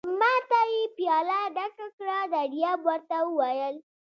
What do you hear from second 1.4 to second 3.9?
ډکه کړه، دریاب ور ته وویل.